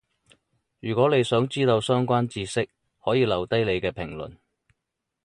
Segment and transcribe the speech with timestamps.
[0.79, 2.67] 如果你想知到相關智識，
[3.05, 4.37] 可以留低你嘅評論